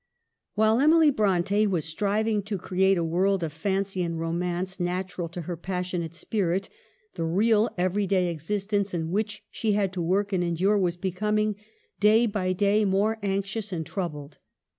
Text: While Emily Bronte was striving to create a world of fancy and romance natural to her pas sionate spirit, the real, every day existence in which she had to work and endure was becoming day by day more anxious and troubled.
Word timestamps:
While 0.55 0.79
Emily 0.79 1.11
Bronte 1.11 1.67
was 1.67 1.85
striving 1.85 2.41
to 2.45 2.57
create 2.57 2.97
a 2.97 3.03
world 3.03 3.43
of 3.43 3.53
fancy 3.53 4.01
and 4.01 4.19
romance 4.19 4.79
natural 4.79 5.29
to 5.29 5.41
her 5.41 5.55
pas 5.55 5.85
sionate 5.91 6.15
spirit, 6.15 6.69
the 7.13 7.23
real, 7.23 7.69
every 7.77 8.07
day 8.07 8.31
existence 8.31 8.95
in 8.95 9.11
which 9.11 9.43
she 9.51 9.73
had 9.73 9.93
to 9.93 10.01
work 10.01 10.33
and 10.33 10.43
endure 10.43 10.79
was 10.79 10.97
becoming 10.97 11.55
day 11.99 12.25
by 12.25 12.51
day 12.51 12.83
more 12.83 13.19
anxious 13.21 13.71
and 13.71 13.85
troubled. 13.85 14.39